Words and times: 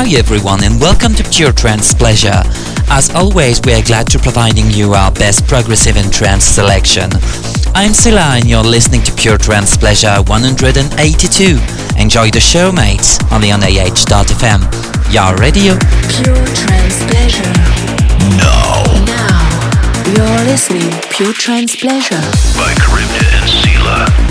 Hi 0.00 0.08
everyone 0.16 0.64
and 0.64 0.80
welcome 0.80 1.12
to 1.12 1.22
Pure 1.24 1.52
Trance 1.52 1.92
Pleasure. 1.92 2.40
As 2.88 3.14
always, 3.14 3.60
we 3.66 3.74
are 3.74 3.82
glad 3.82 4.06
to 4.12 4.18
providing 4.18 4.70
you 4.70 4.94
our 4.94 5.12
best 5.12 5.46
progressive 5.46 5.98
and 5.98 6.10
trance 6.10 6.42
selection. 6.42 7.10
I'm 7.74 7.92
Sila 7.92 8.40
and 8.40 8.48
you're 8.48 8.64
listening 8.64 9.02
to 9.02 9.12
Pure 9.12 9.36
Trance 9.36 9.76
Pleasure 9.76 10.16
182. 10.24 11.60
Enjoy 12.00 12.30
the 12.30 12.40
show, 12.40 12.72
mates, 12.72 13.18
only 13.30 13.52
on 13.52 13.62
AH.fm. 13.62 14.64
Your 15.12 15.36
radio. 15.36 15.76
Pure 16.08 16.48
Trance 16.56 17.04
Pleasure. 17.04 17.52
Now. 18.40 19.04
Now. 19.04 20.16
You're 20.16 20.46
listening 20.48 20.90
Pure 21.10 21.34
Trance 21.34 21.76
Pleasure. 21.76 22.24
By 22.56 22.72
Charybdis 22.80 23.34
and 23.36 23.50
Sila. 23.50 24.29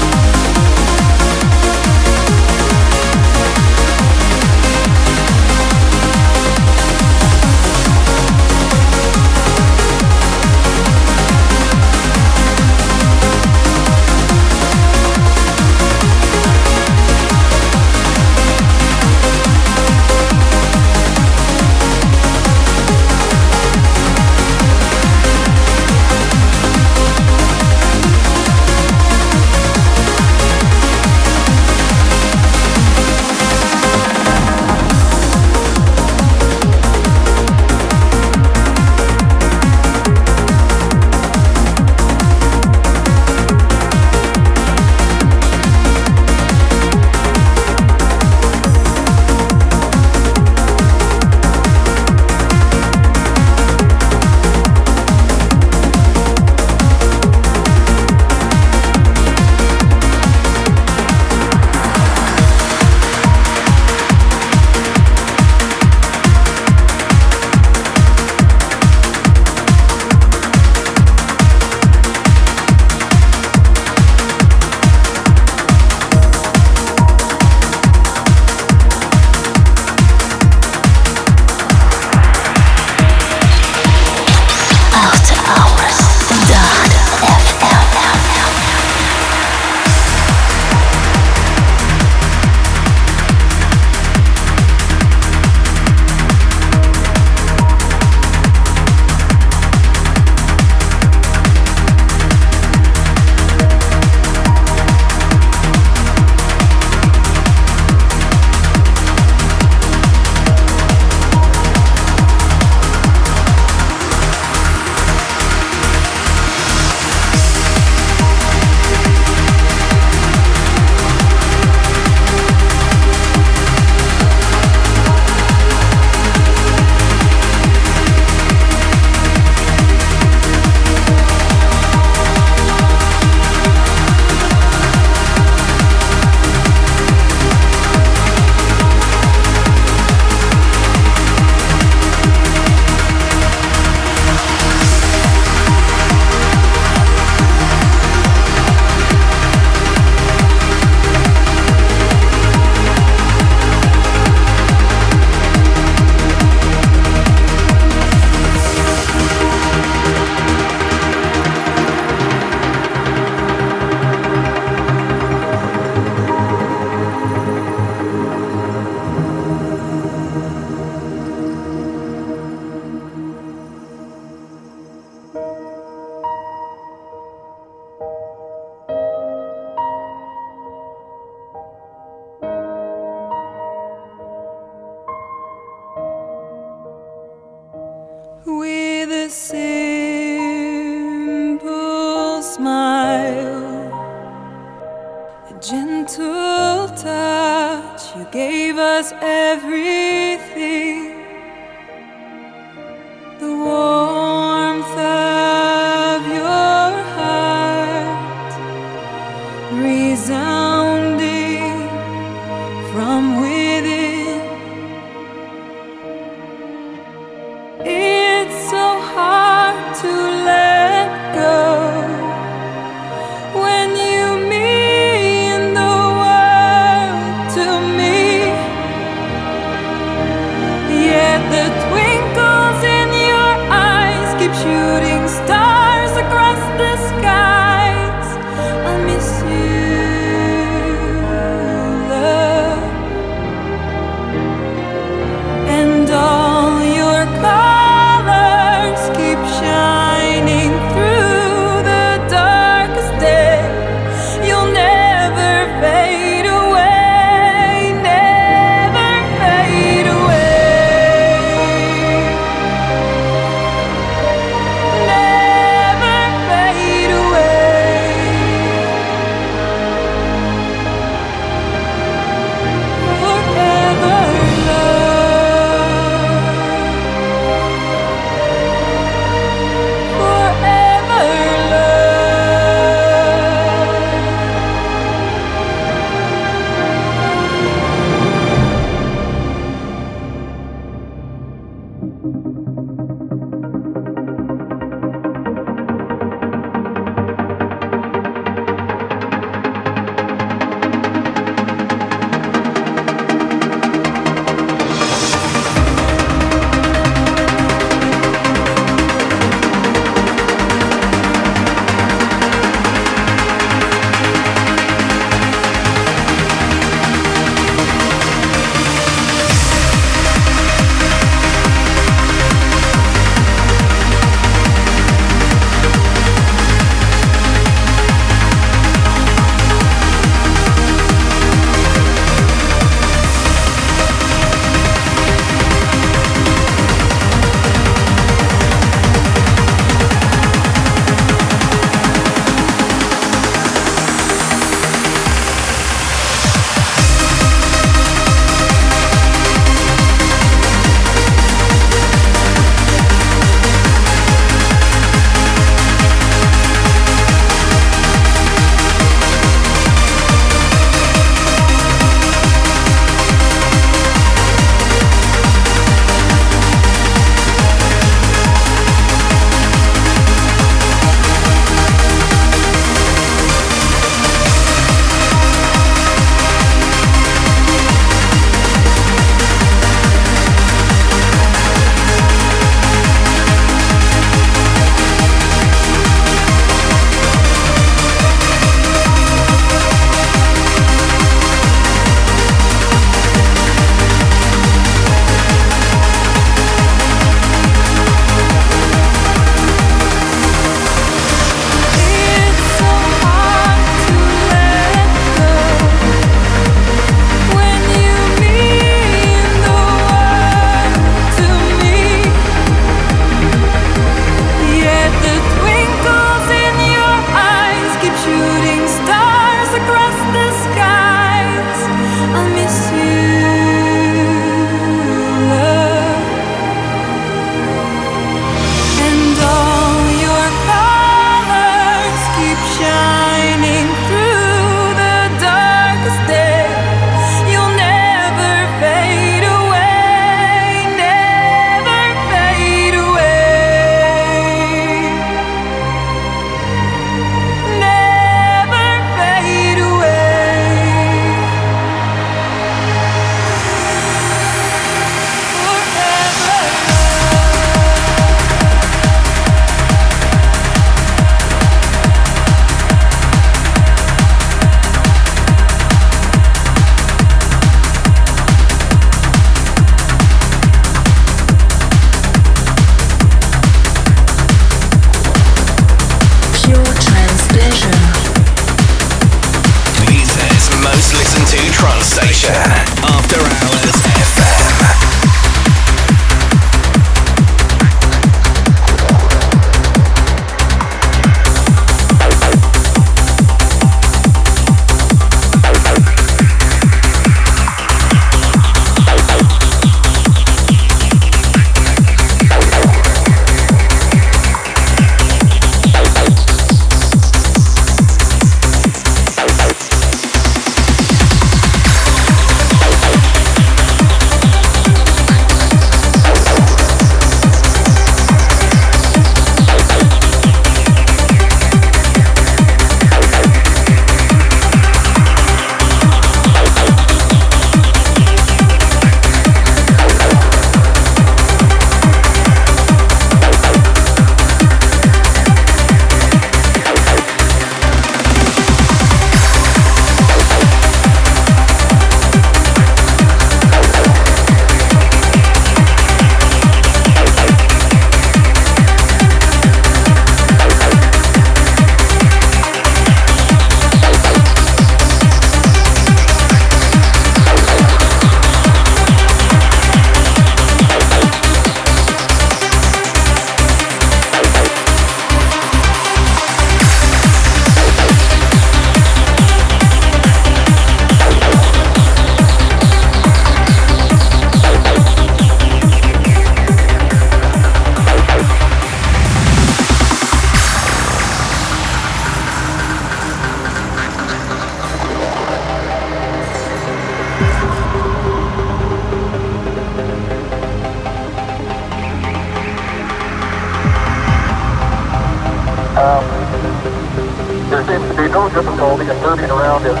And 598.88 599.20
moving 599.20 599.50
around 599.50 599.84
as, 599.84 600.00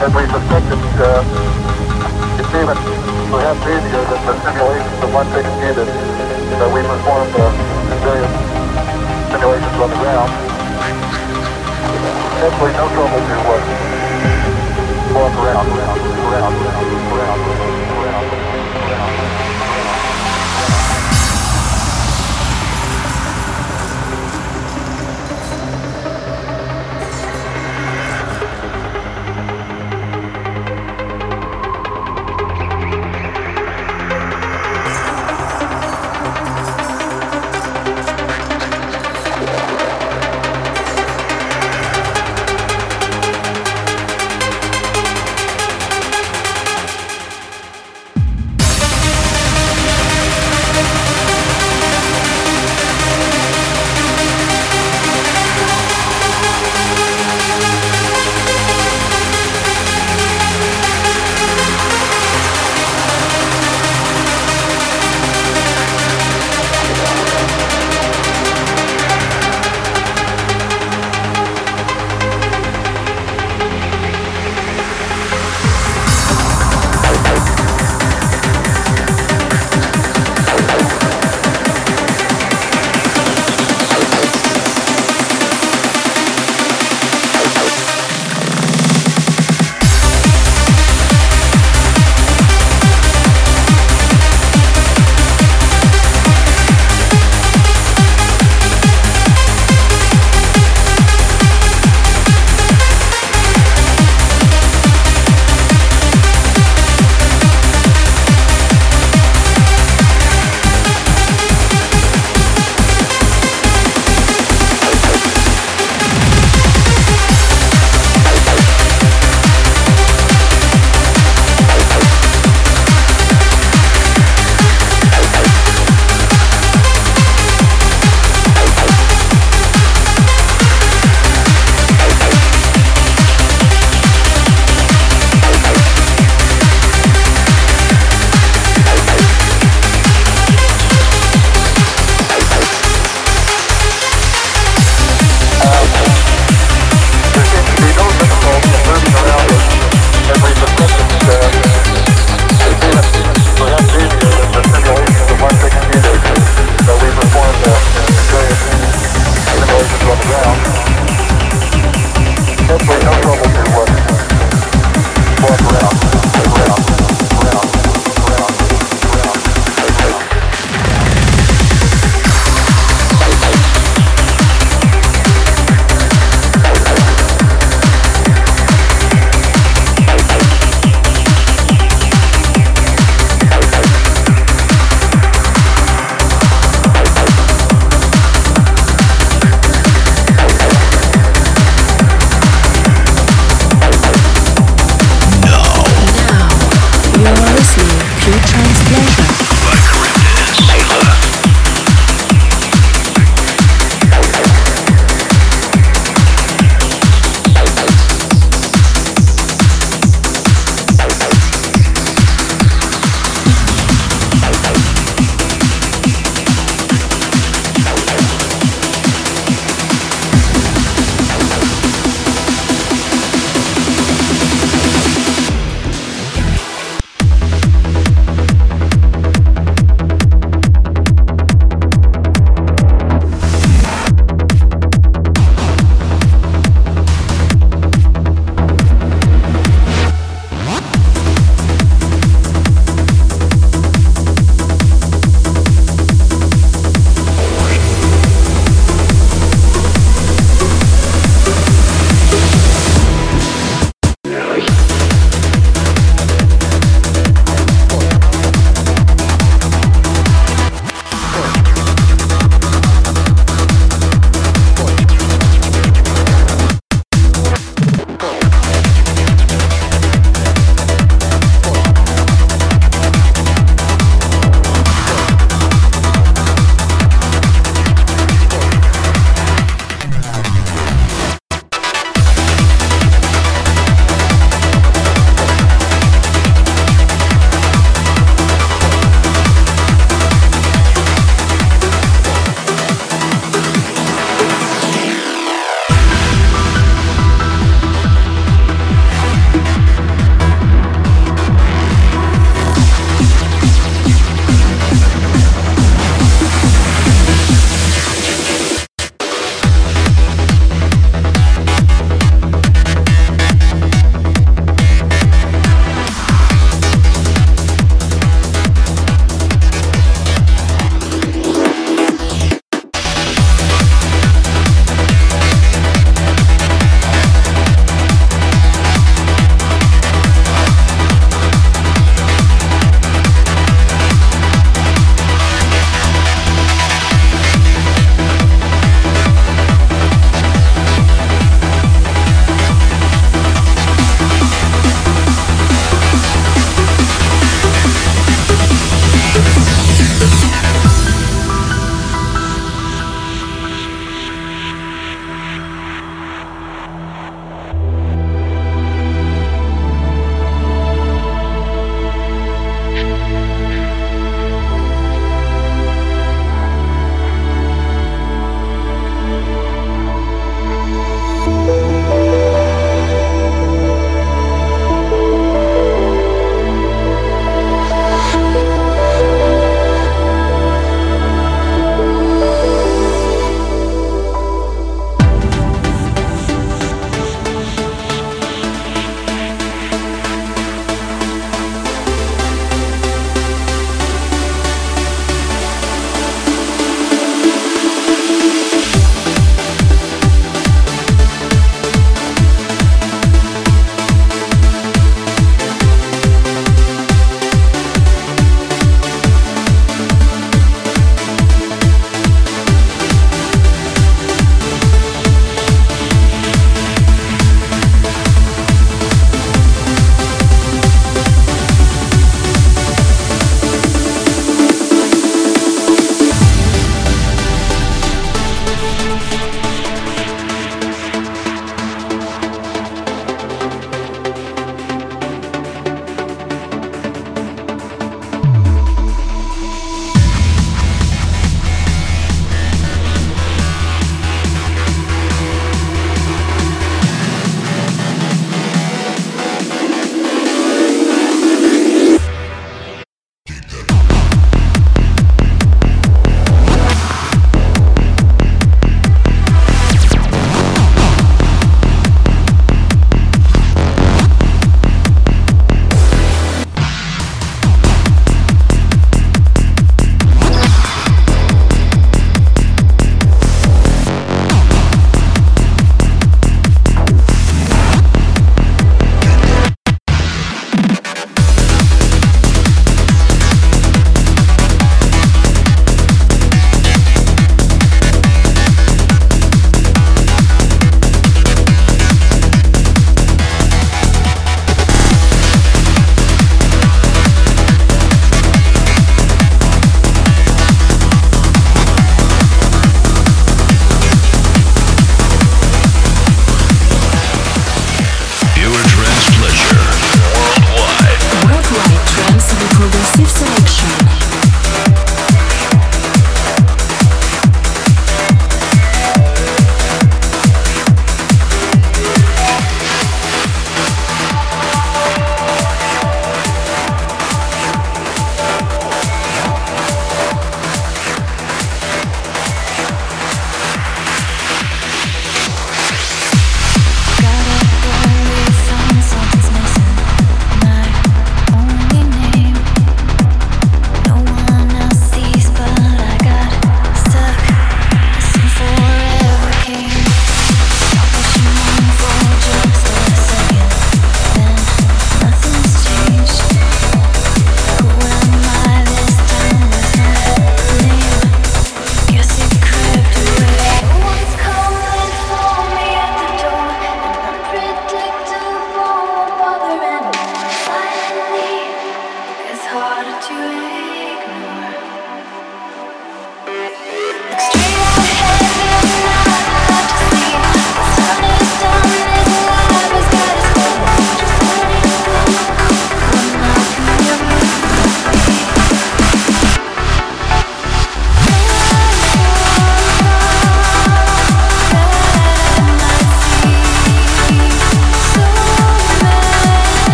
as 0.00 0.08
we 0.16 0.24
suspected. 0.24 0.80
Uh, 0.96 1.20
it's 2.40 2.48
even 2.56 2.72
perhaps 3.28 3.60
easier 3.68 4.00
than 4.00 4.16
the 4.24 4.34
simulations 4.40 5.04
of 5.04 5.12
116 5.12 5.76
that, 5.76 5.84
that 6.56 6.70
we 6.72 6.80
performed 6.88 7.36
uh, 7.36 7.52
various 8.00 8.32
simulations 9.28 9.76
on 9.76 9.90
the 9.92 10.00
ground. 10.00 10.32
Absolutely 12.40 12.72
no 12.80 12.88
trouble 12.96 13.20
to 13.20 13.36
uh, 13.44 13.60
walk 15.12 15.36
around, 15.44 15.68
around, 15.68 16.00
around, 16.24 16.54
around, 17.12 17.40
around, 17.44 17.84
around. 17.92 18.33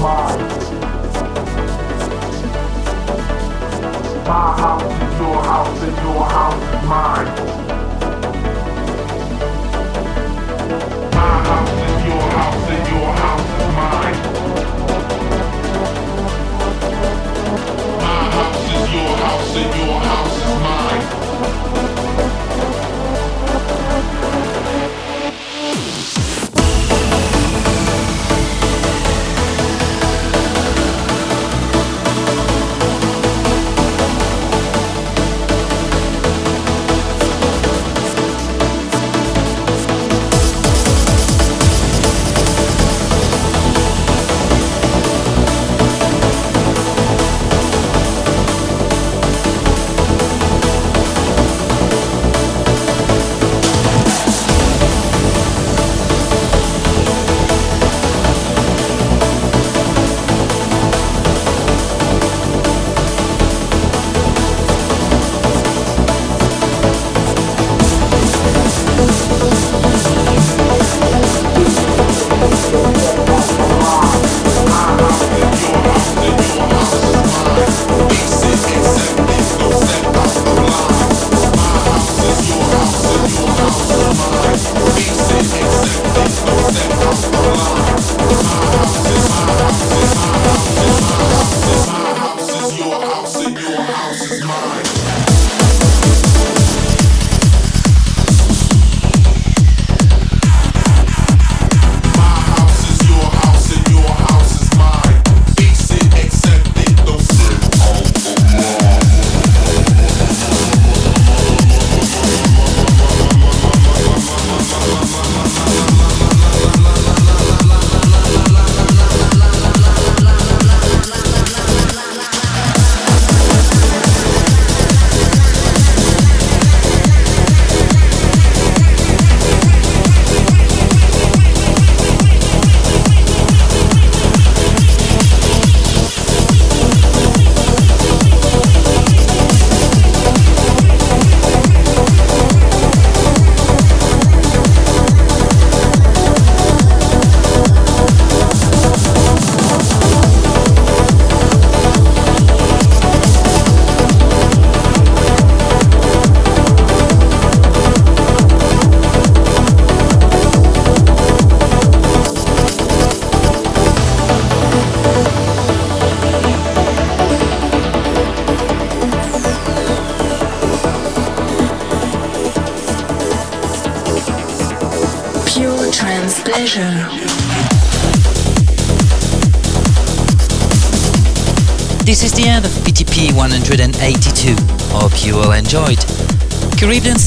My 0.00 0.04
house 4.56 4.84
is 4.84 5.18
your 5.18 5.42
house 5.42 5.82
and 5.82 5.96
your 5.96 6.22
house 6.22 6.62
is 6.62 6.82
mine. 6.86 7.28
My 11.12 11.34
house 11.48 11.78
is 11.88 11.98
your 12.06 12.26
house 12.30 12.68
and 12.70 12.86
your 12.92 13.10
house 13.18 13.50
is 13.58 13.68
mine. 13.74 14.18
My 17.98 18.20
house 18.36 18.66
is 18.70 18.86
your 18.94 19.12
house 19.16 19.56
and 19.56 19.70
your 19.76 19.98
house 19.98 20.36
is 20.38 20.54
mine. 20.62 21.97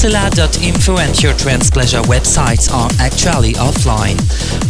CaribbeanStella.info 0.02 0.98
and 0.98 1.22
your 1.22 1.32
Trance 1.34 1.70
Pleasure 1.70 2.02
websites 2.02 2.72
are 2.72 2.90
actually 2.98 3.52
offline. 3.52 4.18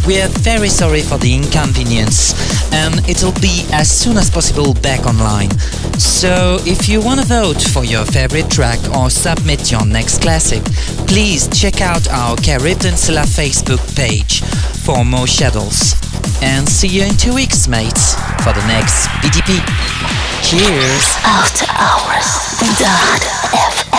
We 0.05 0.21
are 0.21 0.27
very 0.27 0.69
sorry 0.69 1.01
for 1.01 1.17
the 1.17 1.33
inconvenience 1.33 2.37
and 2.71 2.99
it'll 3.09 3.33
be 3.41 3.65
as 3.71 3.89
soon 3.89 4.17
as 4.17 4.29
possible 4.29 4.75
back 4.75 5.07
online. 5.07 5.49
So 5.97 6.59
if 6.67 6.87
you 6.87 7.01
want 7.01 7.19
to 7.19 7.25
vote 7.25 7.59
for 7.59 7.83
your 7.83 8.05
favorite 8.05 8.51
track 8.51 8.77
or 8.95 9.09
submit 9.09 9.71
your 9.71 9.85
next 9.87 10.21
classic, 10.21 10.63
please 11.07 11.47
check 11.49 11.81
out 11.81 12.07
our 12.09 12.37
Stella 12.37 13.25
Facebook 13.25 13.81
page 13.95 14.41
for 14.85 15.03
more 15.03 15.25
schedules. 15.25 15.95
And 16.43 16.69
see 16.69 16.89
you 16.89 17.05
in 17.05 17.17
two 17.17 17.33
weeks, 17.33 17.67
mates, 17.67 18.13
for 18.43 18.53
the 18.53 18.63
next 18.67 19.07
PTP. 19.25 19.57
Cheers! 20.45 21.05
After 21.25 21.65
hours, 21.73 22.59
the 22.59 23.92